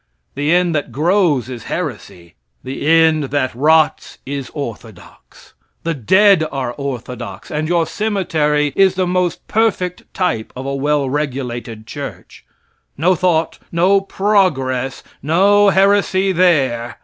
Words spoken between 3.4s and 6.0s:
rots is orthodox. The